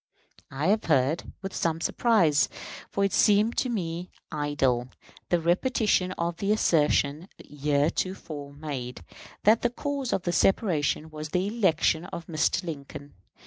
I 0.49 0.65
have 0.69 0.85
heard, 0.85 1.31
with 1.43 1.53
some 1.53 1.79
surprise, 1.79 2.49
for 2.89 3.05
it 3.05 3.13
seemed 3.13 3.55
to 3.57 3.69
me 3.69 4.09
idle, 4.31 4.89
the 5.29 5.39
repetition 5.39 6.11
of 6.13 6.37
the 6.37 6.51
assertion 6.51 7.29
heretofore 7.37 8.51
made, 8.51 9.03
that 9.43 9.61
the 9.61 9.69
cause 9.69 10.11
of 10.11 10.23
the 10.23 10.33
separation 10.33 11.11
was 11.11 11.29
the 11.29 11.45
election 11.45 12.05
of 12.05 12.25
Mr. 12.25 12.63
Lincoln. 12.63 13.13